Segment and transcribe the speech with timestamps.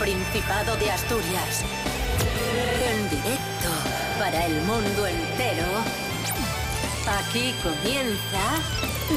[0.00, 1.62] Principado de Asturias.
[2.90, 3.68] En directo
[4.18, 5.66] para el mundo entero.
[7.06, 8.40] Aquí comienza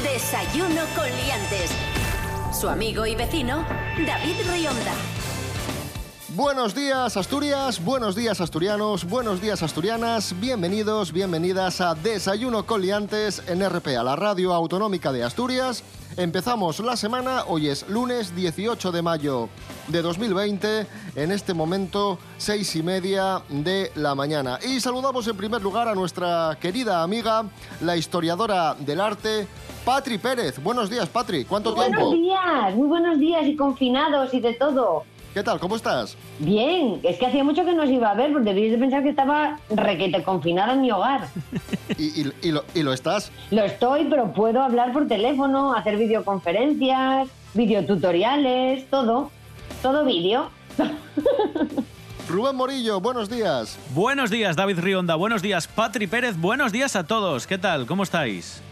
[0.02, 1.70] Desayuno con Liantes.
[2.52, 3.64] Su amigo y vecino,
[4.06, 4.92] David Rionda.
[6.28, 13.42] Buenos días Asturias, buenos días asturianos, buenos días asturianas, bienvenidos, bienvenidas a Desayuno con Liantes
[13.46, 15.82] en RPA, la radio autonómica de Asturias.
[16.18, 19.48] Empezamos la semana, hoy es lunes 18 de mayo
[19.88, 24.58] de 2020, en este momento seis y media de la mañana.
[24.66, 27.44] Y saludamos en primer lugar a nuestra querida amiga,
[27.80, 29.46] la historiadora del arte,
[29.84, 30.58] Patri Pérez.
[30.62, 31.44] Buenos días, Patri.
[31.44, 32.08] ¿Cuánto tiempo?
[32.08, 35.04] Buenos días, muy buenos días y confinados y de todo.
[35.34, 35.58] ¿Qué tal?
[35.58, 36.16] ¿Cómo estás?
[36.38, 39.02] Bien, es que hacía mucho que no os iba a ver, porque debíais de pensar
[39.02, 41.26] que estaba requete confinada en mi hogar.
[41.98, 43.32] ¿Y, y- y lo, y lo estás?
[43.50, 49.30] Lo estoy, pero puedo hablar por teléfono, hacer videoconferencias, videotutoriales, todo.
[49.84, 50.48] Todo vídeo.
[52.26, 53.78] Rubén Morillo, buenos días.
[53.90, 55.14] Buenos días, David Rionda.
[55.14, 56.38] Buenos días, Patri Pérez.
[56.38, 57.46] Buenos días a todos.
[57.46, 57.84] ¿Qué tal?
[57.84, 58.62] ¿Cómo estáis?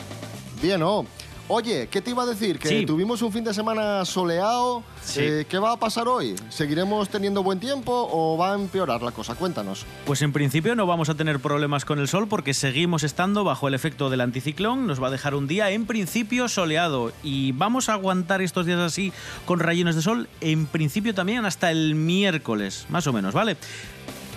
[0.62, 1.05] Bien, ¿no?
[1.48, 2.58] Oye, ¿qué te iba a decir?
[2.58, 2.86] Que Sí.
[2.86, 4.82] tuvimos un fin de semana soleado.
[5.04, 5.20] Sí.
[5.22, 6.34] Eh, ¿Qué va a pasar hoy?
[6.48, 9.34] ¿Seguiremos teniendo buen tiempo o va a empeorar la cosa?
[9.34, 9.84] Cuéntanos.
[10.06, 13.68] Pues en principio no vamos a tener problemas con el sol porque seguimos estando bajo
[13.68, 14.86] el efecto del anticiclón.
[14.86, 18.78] Nos va a dejar un día en principio soleado y vamos a aguantar estos días
[18.78, 19.12] así
[19.44, 23.56] con rayones de sol en principio también hasta el miércoles, más o menos, ¿vale?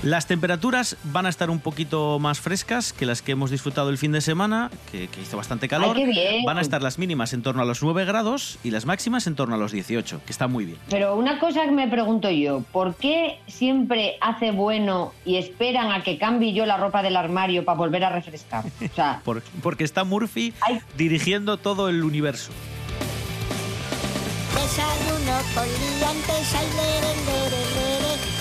[0.06, 3.98] Las temperaturas van a estar un poquito más frescas que las que hemos disfrutado el
[3.98, 5.96] fin de semana, que, que hizo bastante calor.
[5.98, 6.46] Ay, qué bien.
[6.46, 9.34] Van a estar las mínimas en torno a los 9 grados y las máximas en
[9.34, 10.78] torno a los 18, que está muy bien.
[10.92, 16.04] Pero una cosa que me pregunto yo, ¿por qué siempre hace bueno y esperan a
[16.04, 18.64] que cambie yo la ropa del armario para volver a refrescar?
[18.64, 20.82] O sea, Por- porque está Murphy Ay.
[20.96, 22.52] dirigiendo todo el universo.
[24.54, 27.85] Desayuno con liantes, ay, lere, lere, lere.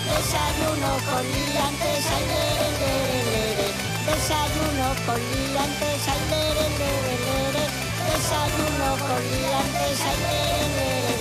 [0.04, 3.68] Desayuno con liantes, ay, lere, lere, lere.
[4.06, 7.64] Desayuno con liantes, ay, lere, lere, lere.
[8.08, 11.13] Desayuno con liantes, ay, lere, lere.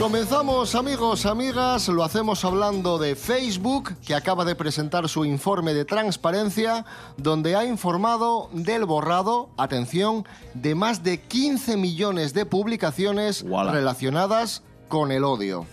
[0.00, 5.84] Comenzamos amigos, amigas, lo hacemos hablando de Facebook, que acaba de presentar su informe de
[5.84, 6.86] transparencia,
[7.18, 10.24] donde ha informado del borrado, atención,
[10.54, 15.66] de más de 15 millones de publicaciones relacionadas con el odio.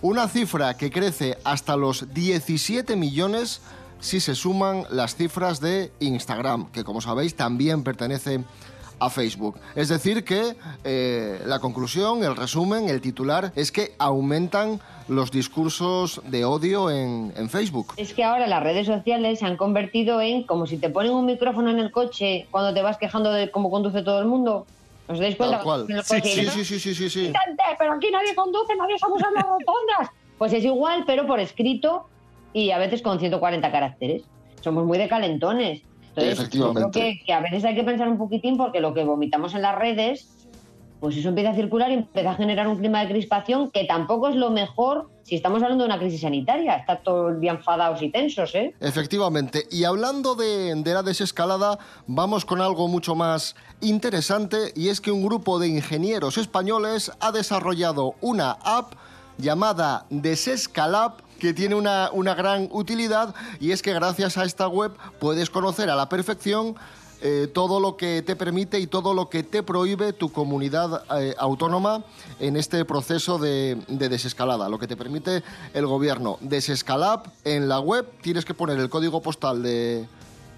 [0.00, 3.60] Una cifra que crece hasta los 17 millones
[4.00, 8.42] si se suman las cifras de Instagram, que como sabéis también pertenece a
[9.10, 9.58] Facebook.
[9.74, 16.20] Es decir, que eh, la conclusión, el resumen, el titular es que aumentan los discursos
[16.24, 17.92] de odio en, en Facebook.
[17.96, 21.26] es que ahora las redes sociales se han convertido en como si te ponen un
[21.26, 24.66] micrófono en el coche cuando te vas quejando de cómo conduce todo el mundo.
[25.08, 25.60] ¿Os dais cuenta?
[25.60, 25.86] Cual.
[25.88, 27.20] En el Sí, coche sí, no, sí, sí, sí, sí, sí.
[27.20, 30.10] "Vicente, pero aquí nadie conduce, nadie estamos usando rotondas.
[30.38, 32.08] Pues es igual, pero por escrito
[32.52, 34.22] y a veces con 140 caracteres.
[34.62, 35.82] Somos muy de calentones.
[36.16, 36.80] Entonces, Efectivamente.
[36.80, 39.54] yo creo que, que a veces hay que pensar un poquitín porque lo que vomitamos
[39.54, 40.30] en las redes,
[40.98, 44.28] pues eso empieza a circular y empieza a generar un clima de crispación que tampoco
[44.28, 46.76] es lo mejor si estamos hablando de una crisis sanitaria.
[46.76, 48.74] Está todo el día enfadados y tensos, ¿eh?
[48.80, 49.66] Efectivamente.
[49.70, 55.10] Y hablando de, de la desescalada, vamos con algo mucho más interesante y es que
[55.10, 58.94] un grupo de ingenieros españoles ha desarrollado una app
[59.36, 64.92] llamada Desescalab que tiene una, una gran utilidad y es que gracias a esta web
[65.18, 66.76] puedes conocer a la perfección
[67.22, 71.34] eh, todo lo que te permite y todo lo que te prohíbe tu comunidad eh,
[71.38, 72.04] autónoma
[72.40, 75.42] en este proceso de, de desescalada, lo que te permite
[75.72, 76.36] el gobierno.
[76.42, 80.06] Desescalab en la web tienes que poner el código postal de,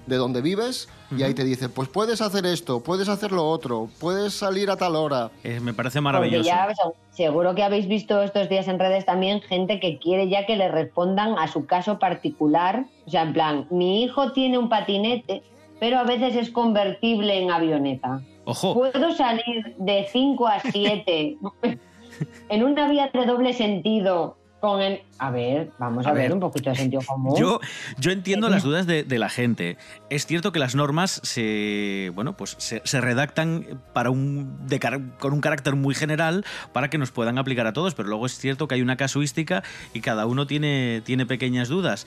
[0.08, 3.88] de donde vives y ahí te dice, pues puedes hacer esto, puedes hacer lo otro,
[4.00, 5.30] puedes salir a tal hora.
[5.44, 6.44] Eh, me parece maravilloso.
[6.44, 6.68] ya
[7.10, 10.68] seguro que habéis visto estos días en redes también gente que quiere ya que le
[10.68, 12.86] respondan a su caso particular.
[13.06, 15.42] O sea, en plan, mi hijo tiene un patinete,
[15.80, 18.22] pero a veces es convertible en avioneta.
[18.44, 21.38] Ojo, ¿Puedo salir de 5 a 7
[22.48, 25.02] en una vía de doble sentido con el...
[25.18, 26.32] A ver, vamos a, A ver, ver.
[26.32, 27.36] un poquito de sentido común.
[27.38, 27.60] Yo,
[27.98, 29.76] yo entiendo las dudas de, de la gente.
[30.10, 34.78] Es cierto que las normas se, bueno, pues se, se redactan para un, de
[35.18, 38.38] con un carácter muy general para que nos puedan aplicar a todos, pero luego es
[38.38, 39.62] cierto que hay una casuística
[39.92, 42.06] y cada uno tiene, tiene pequeñas dudas.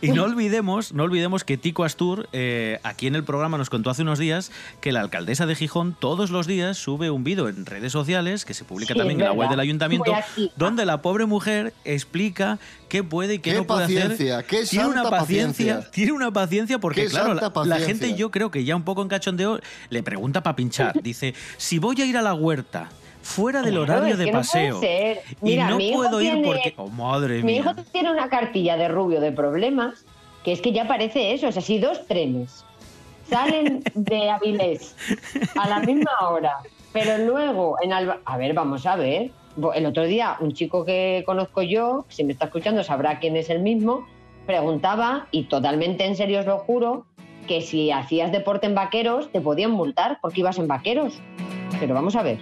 [0.00, 3.90] Y no olvidemos, no olvidemos que Tico Astur, eh, aquí en el programa, nos contó
[3.90, 4.50] hace unos días
[4.80, 8.54] que la alcaldesa de Gijón todos los días sube un vídeo en redes sociales, que
[8.54, 10.12] se publica Sí, también en la web del ayuntamiento,
[10.56, 14.46] donde la pobre mujer explica qué puede y qué, Qué no puede paciencia, hacer.
[14.48, 15.90] qué tiene una paciencia, paciencia.
[15.90, 17.86] tiene una paciencia porque Qué claro, la, santa la paciencia.
[17.86, 19.60] gente yo creo que ya un poco en cachondeo
[19.90, 20.92] le pregunta para pinchar.
[21.02, 22.88] Dice, si voy a ir a la huerta
[23.24, 25.36] fuera del Claro, horario es de no paseo puede ser.
[25.40, 26.74] Mira, y no mi hijo puedo ir porque...
[26.76, 27.60] Oh, madre Mi mía.
[27.60, 30.04] hijo tiene una cartilla de rubio de problemas
[30.44, 31.48] que es que ya parece eso.
[31.48, 32.64] O sea, si dos trenes
[33.28, 34.94] salen de Avilés
[35.56, 36.58] a la misma hora,
[36.92, 38.18] pero luego en Alba...
[38.24, 39.30] A ver, vamos a ver.
[39.74, 43.48] El otro día, un chico que conozco yo, si me está escuchando sabrá quién es
[43.50, 44.06] el mismo,
[44.46, 47.06] preguntaba, y totalmente en serio os lo juro,
[47.46, 51.20] que si hacías deporte en vaqueros te podían multar porque ibas en vaqueros.
[51.78, 52.38] Pero vamos a ver.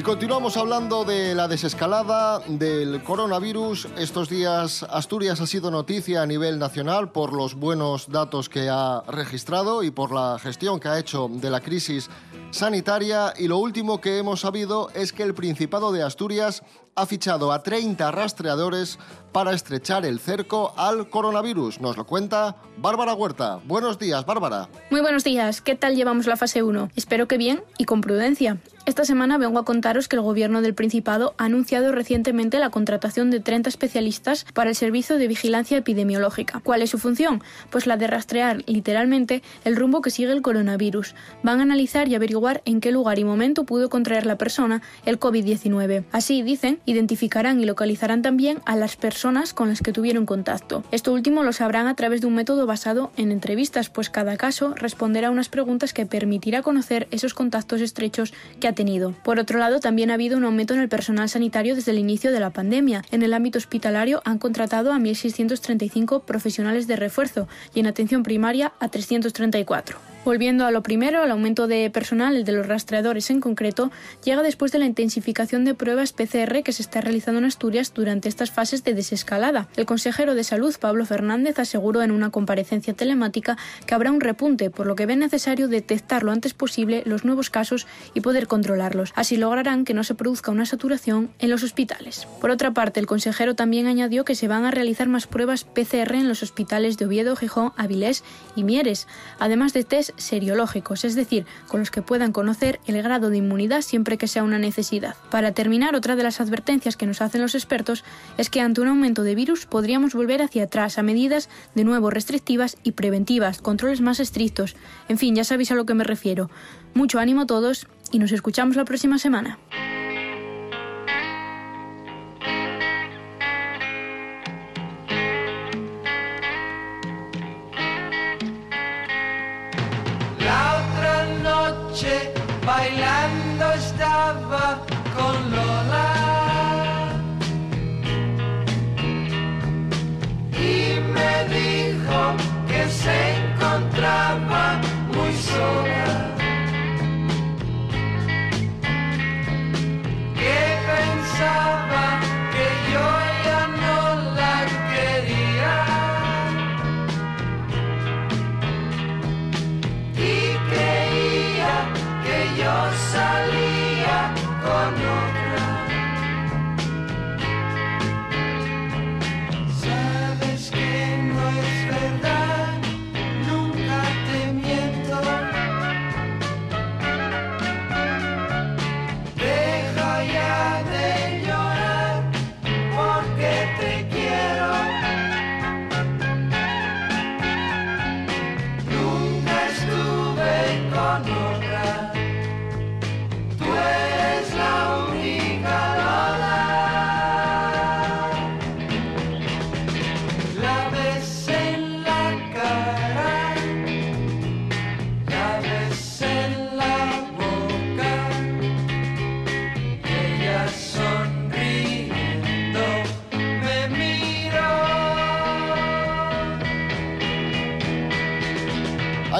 [0.00, 3.86] Y continuamos hablando de la desescalada del coronavirus.
[3.98, 9.02] Estos días Asturias ha sido noticia a nivel nacional por los buenos datos que ha
[9.08, 12.08] registrado y por la gestión que ha hecho de la crisis
[12.50, 13.34] sanitaria.
[13.36, 16.62] Y lo último que hemos sabido es que el Principado de Asturias
[16.94, 18.98] ha fichado a 30 rastreadores
[19.32, 21.80] para estrechar el cerco al coronavirus.
[21.80, 23.60] Nos lo cuenta Bárbara Huerta.
[23.64, 24.68] Buenos días, Bárbara.
[24.90, 26.90] Muy buenos días, ¿qué tal llevamos la fase 1?
[26.96, 28.58] Espero que bien y con prudencia.
[28.86, 33.30] Esta semana vengo a contaros que el Gobierno del Principado ha anunciado recientemente la contratación
[33.30, 36.60] de 30 especialistas para el servicio de vigilancia epidemiológica.
[36.64, 37.42] ¿Cuál es su función?
[37.70, 41.14] Pues la de rastrear, literalmente, el rumbo que sigue el coronavirus.
[41.42, 45.20] Van a analizar y averiguar en qué lugar y momento pudo contraer la persona el
[45.20, 46.04] COVID-19.
[46.10, 50.82] Así, dicen, identificarán y localizarán también a las personas con las que tuvieron contacto.
[50.90, 54.74] Esto último lo sabrán a través de un método basado en entrevistas, pues cada caso
[54.74, 59.12] responderá a unas preguntas que permitirá conocer esos contactos estrechos que ha tenido.
[59.22, 62.32] Por otro lado, también ha habido un aumento en el personal sanitario desde el inicio
[62.32, 63.04] de la pandemia.
[63.10, 68.72] En el ámbito hospitalario han contratado a 1.635 profesionales de refuerzo y en atención primaria
[68.80, 70.09] a 334.
[70.22, 73.90] Volviendo a lo primero, el aumento de personal, de los rastreadores en concreto,
[74.22, 78.28] llega después de la intensificación de pruebas PCR que se está realizando en Asturias durante
[78.28, 79.68] estas fases de desescalada.
[79.76, 83.56] El consejero de Salud, Pablo Fernández, aseguró en una comparecencia telemática
[83.86, 87.48] que habrá un repunte, por lo que ve necesario detectar lo antes posible los nuevos
[87.48, 89.14] casos y poder controlarlos.
[89.16, 92.28] Así lograrán que no se produzca una saturación en los hospitales.
[92.42, 96.14] Por otra parte, el consejero también añadió que se van a realizar más pruebas PCR
[96.14, 98.22] en los hospitales de Oviedo, Gijón, Avilés
[98.54, 99.08] y Mieres,
[99.38, 103.82] además de test seriológicos, es decir, con los que puedan conocer el grado de inmunidad
[103.82, 105.14] siempre que sea una necesidad.
[105.30, 108.04] Para terminar, otra de las advertencias que nos hacen los expertos
[108.38, 112.10] es que ante un aumento de virus podríamos volver hacia atrás a medidas de nuevo
[112.10, 114.76] restrictivas y preventivas, controles más estrictos.
[115.08, 116.50] En fin, ya sabéis a lo que me refiero.
[116.94, 119.58] Mucho ánimo a todos y nos escuchamos la próxima semana.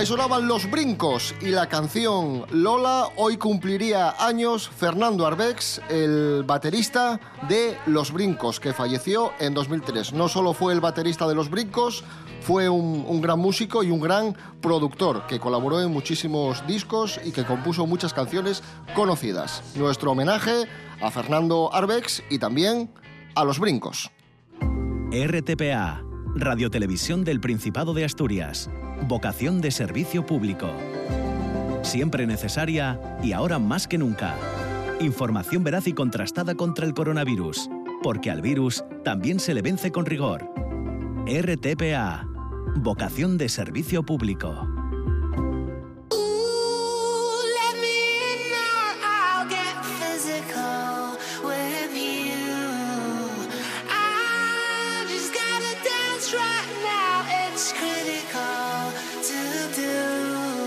[0.00, 3.08] Ahí sonaban Los Brincos y la canción Lola.
[3.16, 10.14] Hoy cumpliría años Fernando Arbex, el baterista de Los Brincos, que falleció en 2003.
[10.14, 12.02] No solo fue el baterista de Los Brincos,
[12.40, 17.30] fue un, un gran músico y un gran productor que colaboró en muchísimos discos y
[17.30, 18.62] que compuso muchas canciones
[18.94, 19.62] conocidas.
[19.76, 20.66] Nuestro homenaje
[21.02, 22.90] a Fernando Arbex y también
[23.34, 24.10] a Los Brincos.
[25.12, 26.02] RTPA,
[26.36, 28.70] Radiotelevisión del Principado de Asturias.
[29.08, 30.70] Vocación de servicio público.
[31.82, 34.36] Siempre necesaria y ahora más que nunca.
[35.00, 37.68] Información veraz y contrastada contra el coronavirus,
[38.02, 40.48] porque al virus también se le vence con rigor.
[41.26, 42.28] RTPA,
[42.76, 44.69] Vocación de servicio público.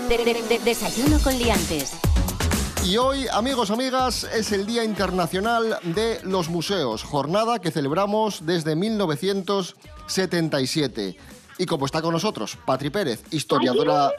[0.08, 1.92] De- de- de- desayuno con liantes.
[2.84, 8.76] Y hoy, amigos, amigas, es el Día Internacional de los Museos, jornada que celebramos desde
[8.76, 11.16] 1977.
[11.58, 14.12] Y como está con nosotros Patri Pérez, historiadora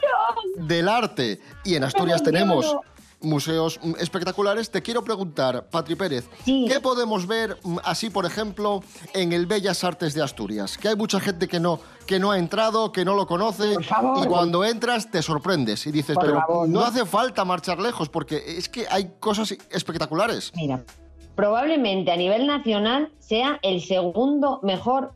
[0.56, 2.74] del arte, y en Asturias tenemos
[3.26, 6.64] museos espectaculares, te quiero preguntar, Patri Pérez, Sí.
[6.68, 10.78] ¿qué podemos ver mm, así, por ejemplo, en el Bellas Artes de Asturias?
[10.78, 13.84] Que hay mucha gente que no, que no ha entrado, que no lo conoce, Por
[13.84, 14.24] favor.
[14.24, 16.86] y cuando entras te sorprendes y dices, Por pero favor, no ¿no?
[16.86, 20.52] hace falta marchar lejos, porque es que hay cosas espectaculares.
[20.54, 20.82] Mira,
[21.34, 25.12] probablemente a nivel nacional sea el segundo mejor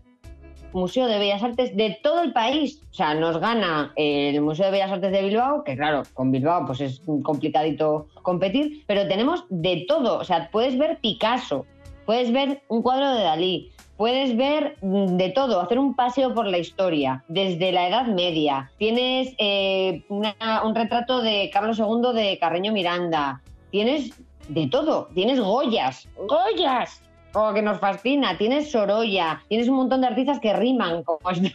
[0.73, 2.83] Museo de Bellas Artes de todo el país.
[2.91, 6.67] O sea, nos gana el Museo de Bellas Artes de Bilbao, que claro, con Bilbao
[6.67, 10.19] pues es complicadito competir, pero tenemos de todo.
[10.19, 11.67] O sea, puedes ver Picasso,
[12.07, 16.47] puedes ver un cuadro de Dalí, puedes ver mm, de todo, hacer un paseo por
[16.47, 18.71] la historia, desde la Edad Media.
[18.79, 23.43] Tienes eh, un retrato de Carlos II de Carreño Miranda.
[23.71, 24.13] Tienes
[24.49, 25.09] de todo.
[25.15, 26.09] Tienes Goyas.
[26.17, 27.03] ¡Goyas!
[27.33, 28.37] Como que nos fascina.
[28.37, 29.43] Tienes Sorolla.
[29.49, 31.03] Tienes un montón de artistas que riman.
[31.05, 31.55] Como este.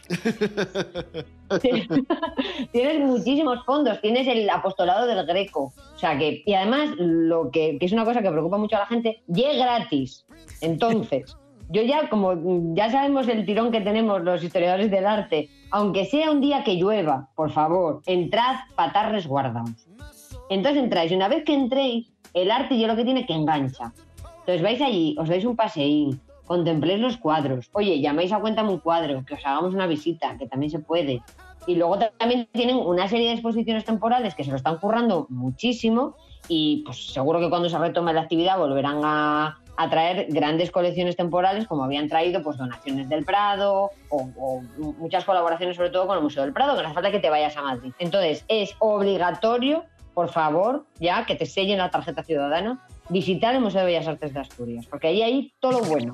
[2.72, 4.00] tienes muchísimos fondos.
[4.00, 5.72] Tienes el apostolado del Greco.
[5.94, 8.80] O sea que, y además, lo que, que es una cosa que preocupa mucho a
[8.80, 10.26] la gente, y es gratis.
[10.60, 11.36] Entonces,
[11.68, 16.30] yo ya, como ya sabemos el tirón que tenemos los historiadores del arte, aunque sea
[16.30, 19.88] un día que llueva, por favor, entrad patar resguardaos.
[20.48, 23.92] Entonces entráis, y una vez que entréis, el arte yo lo que tiene que engancha.
[24.46, 27.68] Entonces vais allí, os dais un paseín, contempléis los cuadros.
[27.72, 31.20] Oye, llamáis a cuéntame un cuadro, que os hagamos una visita, que también se puede.
[31.66, 36.14] Y luego también tienen una serie de exposiciones temporales que se lo están currando muchísimo
[36.46, 39.58] y pues seguro que cuando se retome la actividad volverán a,
[39.90, 44.62] traer grandes colecciones temporales como habían traído pues donaciones del Prado o,
[44.96, 47.56] muchas colaboraciones sobre todo con el Museo del Prado, que hace falta que te vayas
[47.56, 47.92] a Madrid.
[47.98, 49.84] Entonces es obligatorio,
[50.14, 54.34] por favor, ya que te sellen la tarjeta ciudadana, visitar el Museo de Bellas Artes
[54.34, 56.12] de Asturias, porque ahí hay todo lo bueno.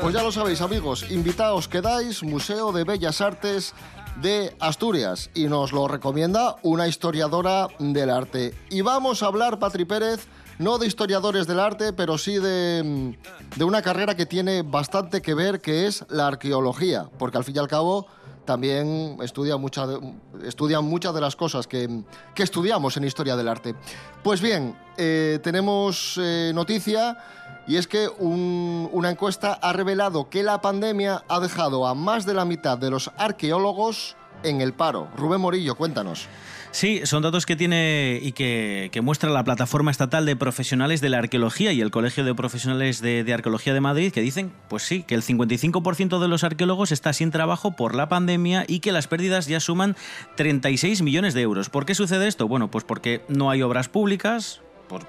[0.00, 3.74] Pues ya lo sabéis, amigos, invitados quedáis, Museo de Bellas Artes
[4.20, 8.54] de Asturias, y nos lo recomienda una historiadora del arte.
[8.68, 10.26] Y vamos a hablar, Patri Pérez,
[10.58, 13.16] no de historiadores del arte, pero sí de,
[13.56, 17.56] de una carrera que tiene bastante que ver, que es la arqueología, porque al fin
[17.56, 18.06] y al cabo
[18.44, 20.00] también estudia mucha de-
[20.44, 22.02] estudian muchas de las cosas que,
[22.34, 23.74] que estudiamos en historia del arte.
[24.22, 27.18] Pues bien, eh, tenemos eh, noticia
[27.66, 32.26] y es que un- una encuesta ha revelado que la pandemia ha dejado a más
[32.26, 35.08] de la mitad de los arqueólogos en el paro.
[35.16, 36.26] Rubén Morillo, cuéntanos.
[36.72, 41.18] Sí, son datos que tiene y que, muestra la plataforma estatal de profesionales de la
[41.18, 45.02] arqueología y el Colegio de Profesionales de, de Arqueología de Madrid, que dicen, pues sí,
[45.02, 49.06] que el 55% de los arqueólogos está sin trabajo por la pandemia y que las
[49.06, 49.96] pérdidas ya suman
[50.36, 51.68] 36 millones de euros.
[51.68, 52.48] ¿Por qué sucede esto?
[52.48, 54.62] Bueno, pues porque no hay obras públicas,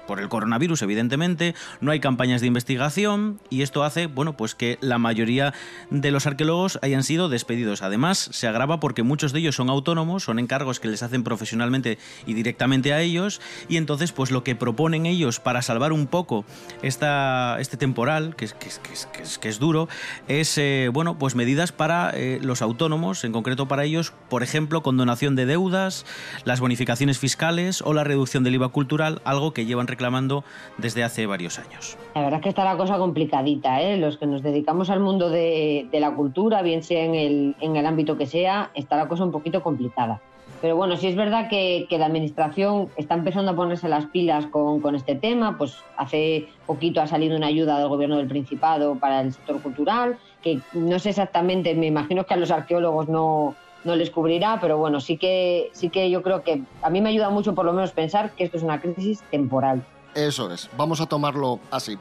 [0.06, 4.78] por, el coronavirus, evidentemente, no hay campañas de investigación y esto hace, bueno, pues que
[4.80, 5.52] la mayoría
[5.90, 7.82] de los arqueólogos hayan sido despedidos.
[7.82, 11.98] Además, se agrava porque muchos de ellos son autónomos, son encargos que les hacen profesionalmente
[12.26, 16.44] y directamente a ellos y entonces, pues lo que proponen ellos para salvar un poco
[16.82, 18.68] esta, este temporal, que que
[19.40, 19.88] que es, duro,
[20.28, 24.82] es, eh, bueno, pues medidas para eh, los autónomos, en concreto para ellos, por ejemplo,
[24.82, 26.04] condonación de deudas,
[26.44, 30.44] las bonificaciones fiscales o la reducción del IVA cultural, algo que llevan reclamando
[30.78, 31.98] desde hace varios años.
[32.14, 33.96] La verdad es que está la cosa complicadita, ¿eh?
[33.96, 37.86] Los que nos dedicamos al mundo de, la cultura, bien sea en el, en el
[37.86, 40.20] ámbito que sea, está la cosa un poquito complicada.
[40.60, 44.46] Pero bueno, sí es verdad que, que la administración está empezando a ponerse las pilas
[44.46, 45.58] con, con este tema.
[45.58, 50.16] Pues hace poquito ha salido una ayuda del gobierno del Principado para el sector cultural,
[50.42, 54.78] que no sé exactamente, me imagino que a los arqueólogos no, no les cubrirá, pero
[54.78, 57.72] bueno, sí que, sí que yo creo que a mí me ayuda mucho por lo
[57.72, 59.84] menos pensar que esto es una crisis temporal.
[60.14, 61.98] Eso es, vamos a tomarlo así.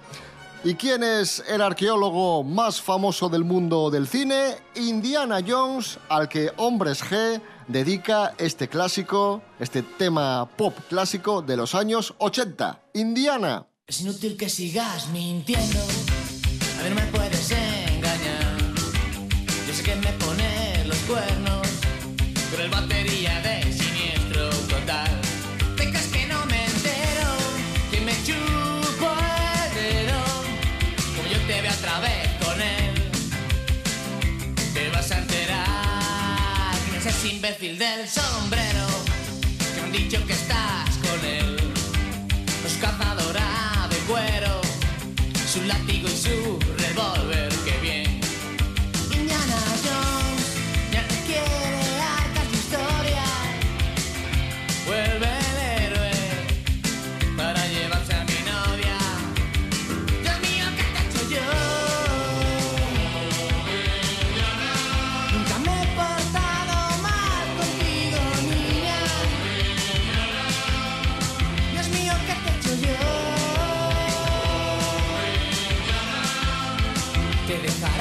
[0.65, 4.55] ¿Y quién es el arqueólogo más famoso del mundo del cine?
[4.75, 11.75] Indiana Jones, al que Hombres G dedica este clásico, este tema pop clásico de los
[11.75, 12.79] años 80.
[12.93, 13.65] Indiana.
[13.85, 15.79] Es inútil que sigas mintiendo.
[16.79, 18.57] A mí no me puedes engañar.
[19.67, 21.62] Yo sé que me pones los cuernos.
[22.63, 25.11] El batería de siniestro total.
[25.75, 27.27] ¿Te crees que no me entero?
[27.91, 29.11] Que me chupo
[29.65, 30.23] el dedo.
[31.13, 32.93] Como yo te veo otra vez con él.
[34.73, 36.77] Te vas a enterar.
[37.21, 38.87] Que imbécil del sombrero.
[39.75, 41.57] Que han dicho que estás con él.
[42.63, 44.61] Los cazadora de cuero,
[45.51, 46.62] su látigo y su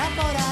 [0.02, 0.51] Te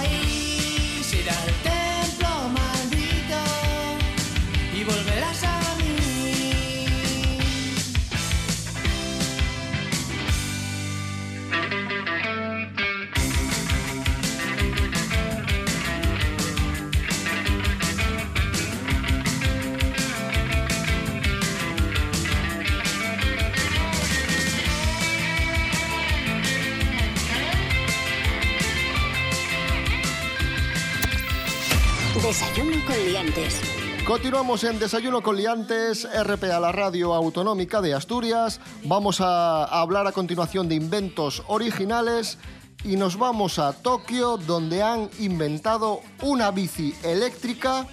[34.21, 38.61] Continuamos en Desayuno con Liantes, RPA, la radio autonómica de Asturias.
[38.85, 42.37] Vamos a hablar a continuación de inventos originales
[42.85, 47.87] y nos vamos a Tokio, donde han inventado una bici eléctrica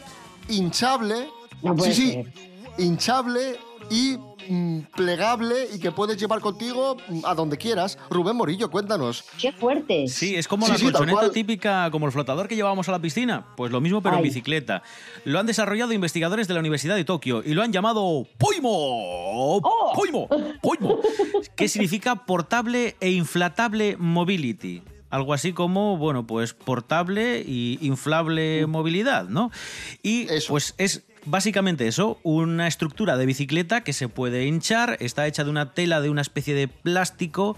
[0.50, 1.30] hinchable.
[1.64, 1.94] No sí, ser.
[1.96, 3.58] sí, hinchable
[3.90, 4.18] y
[4.50, 7.98] mm, plegable y que puedes llevar contigo a donde quieras.
[8.10, 9.24] Rubén Morillo, cuéntanos.
[9.40, 10.08] ¡Qué fuerte!
[10.08, 13.00] Sí, es como Sí, la sí, colchoneta típica, como el flotador que llevábamos a la
[13.00, 13.46] piscina.
[13.56, 14.84] Pues lo mismo, pero en bicicleta.
[15.26, 19.62] Lo han desarrollado investigadores de la Universidad de Tokio y lo han llamado Poimo.
[19.96, 20.28] Poimo.
[20.62, 21.00] Poimo.
[21.56, 24.82] que significa portable e inflatable mobility.
[25.10, 29.52] Algo así como, bueno, pues portable y inflable movilidad, ¿no?
[30.04, 30.50] Y Eso.
[30.50, 35.50] pues es básicamente eso, una estructura de bicicleta que se puede hinchar, está hecha de
[35.50, 37.56] una tela de una especie de plástico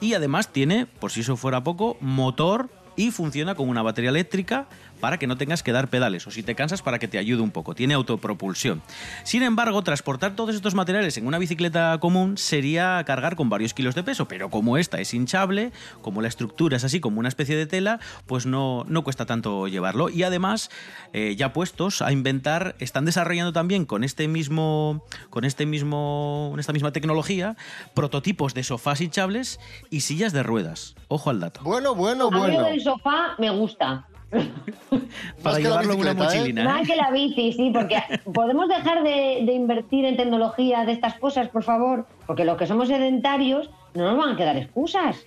[0.00, 4.66] y además tiene, por si eso fuera poco, motor y funciona con una batería eléctrica
[5.02, 7.42] para que no tengas que dar pedales o si te cansas para que te ayude
[7.42, 8.82] un poco, tiene autopropulsión.
[9.24, 13.96] Sin embargo, transportar todos estos materiales en una bicicleta común sería cargar con varios kilos
[13.96, 17.56] de peso, pero como esta es hinchable, como la estructura es así como una especie
[17.56, 20.08] de tela, pues no, no cuesta tanto llevarlo.
[20.08, 20.70] Y además,
[21.12, 26.60] eh, ya puestos a inventar, están desarrollando también con este mismo, con este mismo, con
[26.60, 27.56] esta misma tecnología,
[27.94, 29.58] prototipos de sofás hinchables
[29.90, 30.94] y sillas de ruedas.
[31.08, 31.62] Ojo al dato.
[31.64, 32.62] Bueno, bueno, A mí bueno.
[32.66, 34.06] del sofá me gusta.
[35.42, 36.14] Para llevarlo en una ¿eh?
[36.14, 36.62] mochilina.
[36.62, 36.64] ¿eh?
[36.64, 37.96] Más que la bici, sí, porque
[38.32, 42.66] podemos dejar de, de invertir en tecnología de estas cosas, por favor, porque los que
[42.66, 45.24] somos sedentarios no nos van a quedar excusas.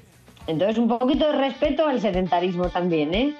[0.47, 3.33] Entonces, un poquito de respeto al sedentarismo también, ¿eh?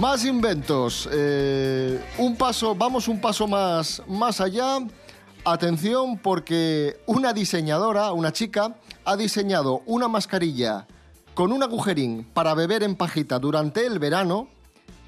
[0.00, 1.06] Más inventos.
[1.12, 4.78] Eh, un paso, vamos un paso más, más allá.
[5.44, 10.86] Atención, porque una diseñadora, una chica, ha diseñado una mascarilla
[11.34, 14.48] con un agujerín para beber en pajita durante el verano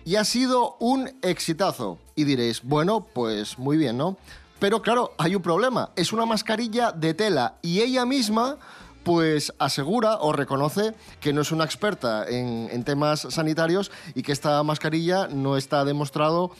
[0.04, 1.98] y ha sido un exitazo.
[2.14, 4.18] Y diréis, bueno, pues muy bien, ¿no?
[4.58, 5.92] Pero claro, hay un problema.
[5.96, 8.58] Es una mascarilla de tela y ella misma
[9.04, 14.32] pues asegura o reconoce que no es una experta en, en temas sanitarios y que
[14.32, 16.50] esta mascarilla no está demostrado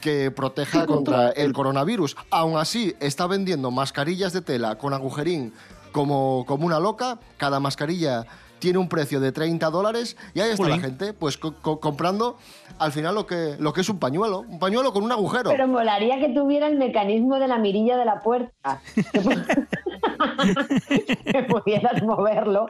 [0.00, 2.16] que proteja contra el coronavirus.
[2.30, 5.52] Aún así, está vendiendo mascarillas de tela con agujerín
[5.92, 7.18] como, como una loca.
[7.36, 8.24] Cada mascarilla
[8.58, 12.38] tiene un precio de 30 dólares y ahí está la gente pues co- co- comprando
[12.78, 14.40] al final lo que, lo que es un pañuelo.
[14.48, 15.50] Un pañuelo con un agujero.
[15.50, 18.80] Pero molaría que tuviera el mecanismo de la mirilla de la puerta.
[21.24, 22.66] que pudieras moverlo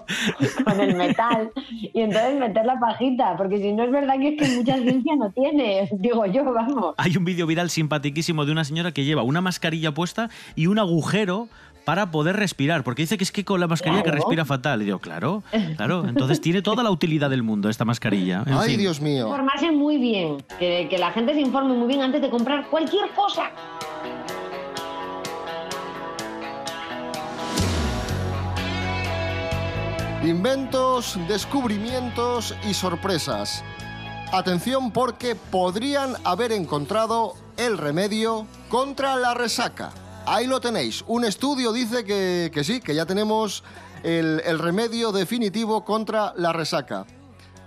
[0.65, 4.43] con el metal y entonces meter la pajita, porque si no es verdad que es
[4.43, 6.95] que mucha ciencia no tiene, digo yo, vamos.
[6.99, 10.79] Hay un vídeo viral simpatiquísimo de una señora que lleva una mascarilla puesta y un
[10.79, 11.49] agujero
[11.85, 14.83] para poder respirar, porque dice que es que con la mascarilla que respira fatal.
[14.83, 15.43] Y digo, claro,
[15.77, 16.07] claro.
[16.07, 18.45] Entonces tiene toda la utilidad del mundo esta mascarilla.
[18.47, 18.79] En Ay, fin.
[18.79, 19.27] Dios mío.
[19.27, 23.11] Informarse muy bien, que, que la gente se informe muy bien antes de comprar cualquier
[23.11, 23.51] cosa.
[30.25, 33.65] Inventos, descubrimientos y sorpresas.
[34.31, 39.91] Atención porque podrían haber encontrado el remedio contra la resaca.
[40.25, 41.03] Ahí lo tenéis.
[41.09, 43.65] Un estudio dice que, que sí, que ya tenemos
[44.05, 47.05] el, el remedio definitivo contra la resaca.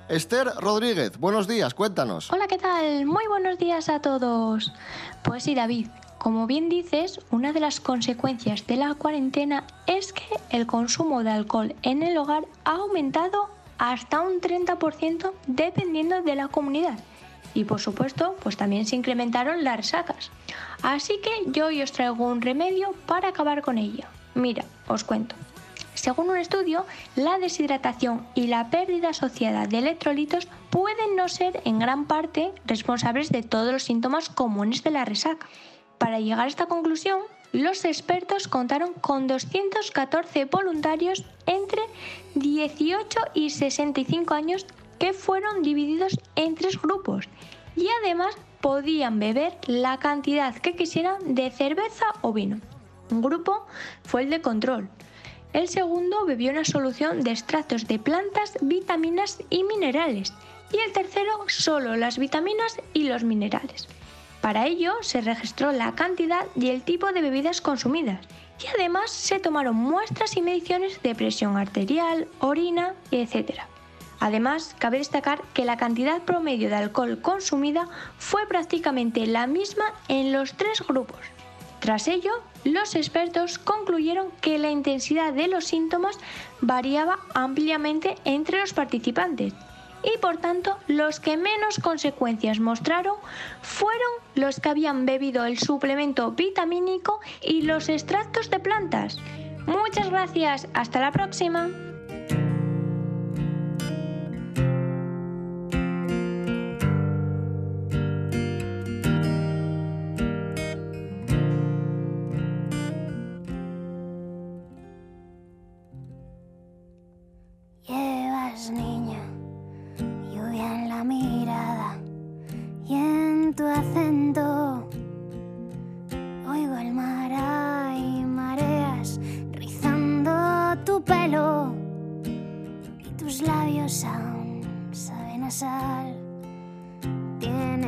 [0.08, 2.32] Esther Rodríguez, buenos días, cuéntanos.
[2.32, 3.06] Hola, ¿qué tal?
[3.06, 4.72] Muy buenos días a todos.
[5.24, 5.88] Pues sí, David,
[6.18, 11.32] como bien dices, una de las consecuencias de la cuarentena es que el consumo de
[11.32, 16.98] alcohol en el hogar ha aumentado hasta un 30% dependiendo de la comunidad.
[17.54, 20.32] Y por supuesto, pues también se incrementaron las resacas.
[20.82, 24.08] Así que yo hoy os traigo un remedio para acabar con ella.
[24.34, 25.36] Mira, os cuento.
[25.94, 31.80] Según un estudio, la deshidratación y la pérdida asociada de electrolitos pueden no ser en
[31.80, 35.48] gran parte responsables de todos los síntomas comunes de la resaca.
[35.98, 37.20] Para llegar a esta conclusión,
[37.52, 41.82] los expertos contaron con 214 voluntarios entre
[42.36, 44.66] 18 y 65 años
[45.00, 47.28] que fueron divididos en tres grupos
[47.76, 52.60] y además podían beber la cantidad que quisieran de cerveza o vino.
[53.12, 53.66] Un grupo
[54.04, 54.90] fue el de control,
[55.56, 60.34] el segundo bebió una solución de extractos de plantas, vitaminas y minerales.
[60.70, 63.88] Y el tercero solo las vitaminas y los minerales.
[64.46, 68.20] Para ello se registró la cantidad y el tipo de bebidas consumidas.
[68.64, 73.62] Y además se tomaron muestras y mediciones de presión arterial, orina, etc.
[74.20, 80.32] Además, cabe destacar que la cantidad promedio de alcohol consumida fue prácticamente la misma en
[80.32, 81.18] los tres grupos.
[81.80, 86.20] Tras ello, los expertos concluyeron que la intensidad de los síntomas
[86.62, 89.56] variaba ampliamente entre los participantes
[90.04, 93.16] y por tanto los que menos consecuencias mostraron
[93.62, 99.18] fueron los que habían bebido el suplemento vitamínico y los extractos de plantas.
[99.66, 101.70] Muchas gracias, hasta la próxima.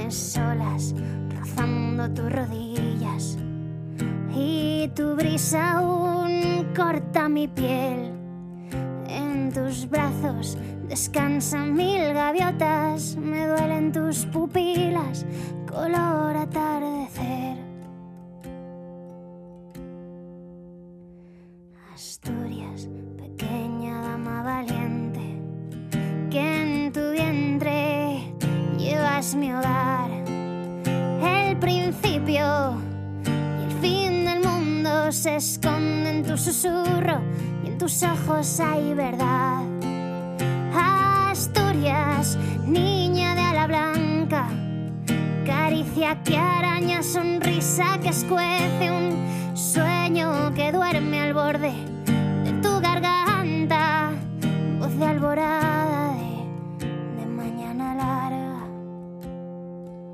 [0.08, 0.96] Tienes olas
[1.38, 3.38] rozando tus rodillas
[4.34, 8.13] y tu brisa aún corta mi piel.
[9.10, 15.26] En tus brazos descansan mil gaviotas, me duelen tus pupilas,
[15.70, 17.57] color atardecer.
[35.38, 37.21] Esconde en tu susurro
[37.63, 39.62] y en tus ojos hay verdad.
[41.30, 44.47] Asturias, niña de ala blanca,
[45.45, 51.73] caricia que araña, sonrisa que escuece, un sueño que duerme al borde
[52.43, 54.10] de tu garganta,
[54.80, 56.07] voz de alborada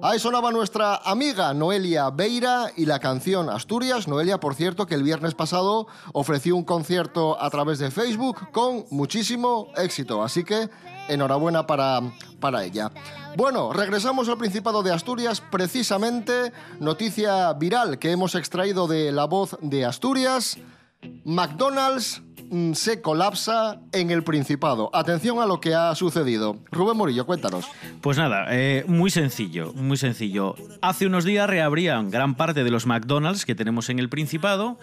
[0.06, 4.06] Ahí sonaba nuestra amiga Noelia Beira y la canción Asturias.
[4.06, 8.84] Noelia, por cierto, que el viernes pasado ofreció un concierto a través de Facebook con
[8.92, 10.22] muchísimo éxito.
[10.22, 10.70] Así que
[11.08, 12.02] enhorabuena para,
[12.42, 12.92] para ella.
[13.38, 19.58] Bueno, regresamos al Principado de Asturias, precisamente noticia viral que hemos extraído de La Voz
[19.62, 20.58] de Asturias.
[21.24, 22.22] McDonald's
[22.74, 24.90] se colapsa en el Principado.
[24.94, 26.58] Atención a lo que ha sucedido.
[26.72, 27.66] Rubén Morillo, cuéntanos.
[28.02, 30.56] Pues nada, eh, muy sencillo, muy sencillo.
[30.82, 34.80] Hace unos días reabrían gran parte de los McDonald's que tenemos en el Principado.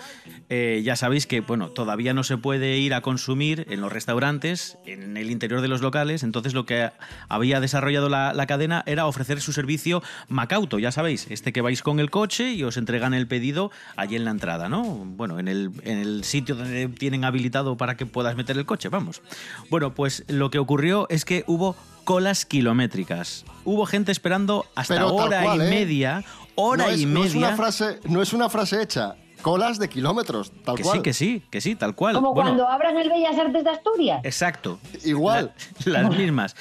[0.48, 4.78] Eh, ya sabéis que, bueno, todavía no se puede ir a consumir en los restaurantes,
[4.86, 6.22] en el interior de los locales.
[6.22, 6.90] Entonces lo que
[7.28, 11.82] había desarrollado la, la cadena era ofrecer su servicio Macauto, ya sabéis, este que vais
[11.82, 14.82] con el coche y os entregan el pedido allí en la entrada, ¿no?
[14.84, 18.88] Bueno, en el, en el sitio donde tienen habilitado para que puedas meter el coche,
[18.88, 19.22] vamos.
[19.70, 23.44] Bueno, pues lo que ocurrió es que hubo colas kilométricas.
[23.64, 25.70] Hubo gente esperando hasta Pero hora cual, y ¿eh?
[25.70, 27.48] media, hora no es, y no es media.
[27.48, 29.16] una frase, no es una frase hecha.
[29.42, 30.98] Colas de kilómetros, tal que cual.
[30.98, 32.14] sí, que sí, que sí, tal cual.
[32.14, 34.20] Como Bueno, cuando abran el Bellas Artes de Asturias.
[34.22, 34.78] Exacto.
[35.04, 35.54] Igual.
[35.86, 36.56] La- las mismas.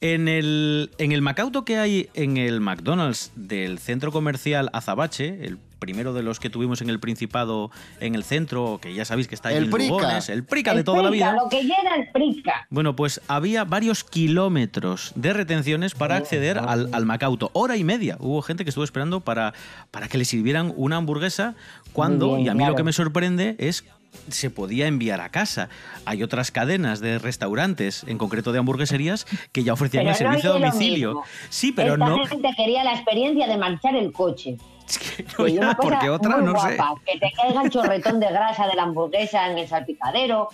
[0.00, 5.58] En el, en el Macauto que hay en el McDonald's del centro comercial Azabache, el
[5.80, 9.34] primero de los que tuvimos en el Principado en el centro, que ya sabéis que
[9.34, 9.88] está ahí El en Prica.
[9.88, 11.32] Lugones, el Prica de toda la vida.
[11.32, 12.66] Lo que llena el prica.
[12.70, 17.50] Bueno, pues había varios kilómetros de retenciones para acceder al, al Macauto.
[17.54, 18.16] Hora y media.
[18.20, 19.54] Hubo gente que estuvo esperando para,
[19.90, 21.54] para que le sirvieran una hamburguesa
[21.92, 23.84] cuando, bien, y a mí lo que me sorprende es
[24.28, 25.68] se podía enviar a casa.
[26.04, 30.30] Hay otras cadenas de restaurantes, en concreto de hamburgueserías, que ya ofrecían Pero el no
[30.30, 31.22] servicio a domicilio.
[31.48, 32.26] Sí, pero Esta no.
[32.26, 34.56] gente quería la experiencia de marchar el coche.
[35.38, 36.76] Yo Y ya, una cosa porque otra muy no sé.
[36.76, 40.48] guapa, Que te caiga el chorretón de grasa de la hamburguesa en el salpicadero.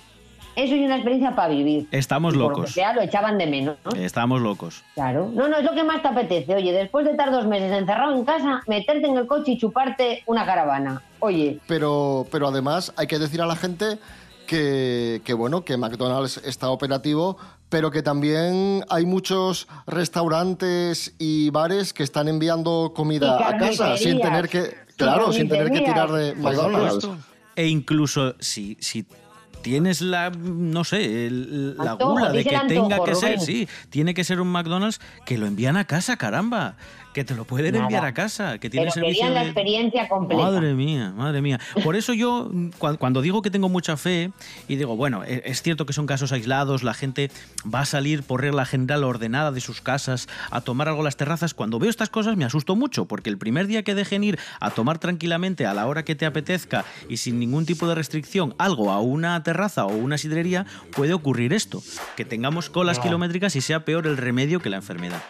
[0.54, 1.86] Eso es una experiencia para vivir.
[1.90, 2.72] Estamos Y por lo que locos.
[2.72, 3.90] sea, lo echaban de menos, ¿no?
[3.92, 4.82] Estamos locos.
[4.94, 5.30] Claro.
[5.34, 6.54] No, no, es lo que más te apetece.
[6.54, 10.22] Oye, después de estar dos meses encerrado en casa, meterte en el coche y chuparte
[10.24, 11.02] una caravana.
[11.18, 13.98] Oye, Pero, pero además hay que decir a la gente
[14.46, 17.36] que, que, bueno, que McDonald's está operativo,
[17.68, 24.20] pero que también hay muchos restaurantes y bares que están enviando comida a casa sin
[24.20, 26.34] tener que, claro, sin tener que tirar de.
[26.34, 27.08] McDonald's.
[27.56, 29.06] E incluso si, si
[29.62, 33.68] tienes la, no sé, el- la Antojo, gula de que tenga antojo, que ser, sí,
[33.90, 36.76] tiene que ser un McDonald's, que lo envían a casa, caramba.
[37.16, 37.84] Que te lo pueden Nada.
[37.84, 40.42] enviar a casa, que tiene pero servicio la de- experiencia completa.
[40.42, 41.58] Madre mía, madre mía.
[41.82, 44.32] Por eso yo, cua- cuando digo que tengo mucha fe,
[44.68, 47.30] y digo, bueno, e- es cierto que son casos aislados, la gente
[47.64, 51.16] va a salir por regla general ordenada de sus casas a tomar algo en las
[51.16, 54.38] terrazas, cuando veo estas cosas me asusto mucho, porque el primer día que dejen ir
[54.60, 58.54] a tomar tranquilamente a la hora que te apetezca y sin ningún tipo de restricción
[58.58, 61.82] algo a una terraza o una sidrería, puede ocurrir esto,
[62.14, 65.22] que tengamos colas kilométricas y sea peor el remedio que la enfermedad.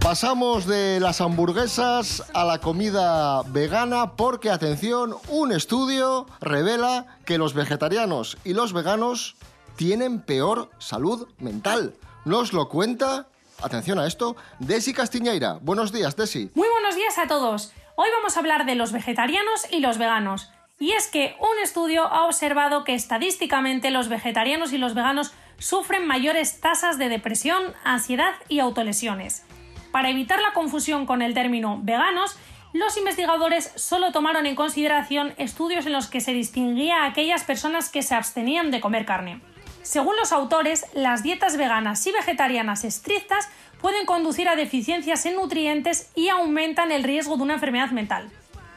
[0.00, 7.54] Pasamos de las hamburguesas a la comida vegana porque, atención, un estudio revela que los
[7.54, 9.36] vegetarianos y los veganos
[9.82, 11.94] tienen peor salud mental.
[12.24, 13.26] Nos lo cuenta,
[13.60, 15.58] atención a esto, Desi Castiñeira.
[15.60, 16.52] Buenos días, Desi.
[16.54, 17.72] Muy buenos días a todos.
[17.96, 20.52] Hoy vamos a hablar de los vegetarianos y los veganos.
[20.78, 26.06] Y es que un estudio ha observado que estadísticamente los vegetarianos y los veganos sufren
[26.06, 29.44] mayores tasas de depresión, ansiedad y autolesiones.
[29.90, 32.36] Para evitar la confusión con el término veganos,
[32.72, 37.90] los investigadores solo tomaron en consideración estudios en los que se distinguía a aquellas personas
[37.90, 39.40] que se abstenían de comer carne.
[39.82, 43.48] Según los autores, las dietas veganas y vegetarianas estrictas
[43.80, 48.30] pueden conducir a deficiencias en nutrientes y aumentan el riesgo de una enfermedad mental.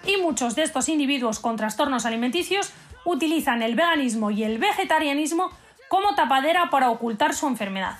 [0.06, 2.74] Y muchos de estos individuos con trastornos alimenticios
[3.06, 5.52] utilizan el veganismo y el vegetarianismo
[5.90, 7.98] como tapadera para ocultar su enfermedad.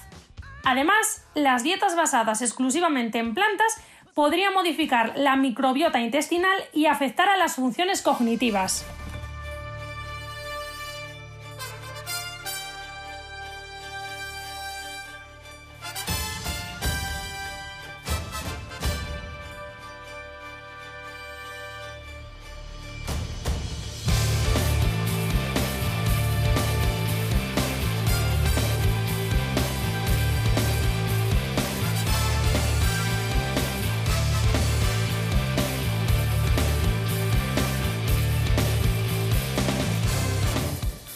[0.64, 3.78] Además, las dietas basadas exclusivamente en plantas
[4.16, 8.84] podrían modificar la microbiota intestinal y afectar a las funciones cognitivas.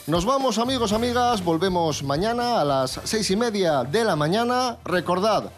[0.09, 1.43] Nos vamos, amigos, amigas.
[1.43, 4.77] Volvemos mañana a las seis y media de la mañana.
[4.83, 5.51] Recordad,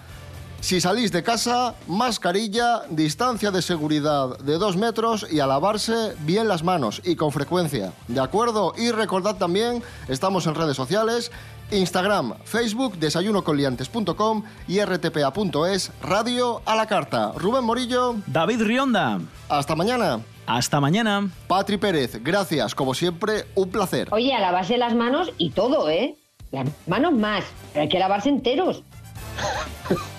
[0.60, 6.50] si salís de casa, mascarilla, distancia de seguridad de dos metros y a lavarse bien
[6.50, 7.94] las manos y con frecuencia.
[8.10, 8.74] ¿De acuerdo?
[8.78, 11.32] Y recordad también, estamos en redes sociales
[11.72, 17.32] Instagram, Facebook, desayunoconliantes.com y rtpa.es, radio a la carta.
[17.38, 18.16] Rubén Morillo.
[18.28, 19.22] David Rionda.
[19.48, 20.20] Hasta mañana.
[20.54, 21.30] Hasta mañana.
[21.48, 24.10] Patri Pérez, gracias, como siempre, un placer.
[24.12, 26.18] Oye, a lavarse las manos y todo, ¿eh?
[26.52, 28.84] Las manos más, pero hay que lavarse enteros.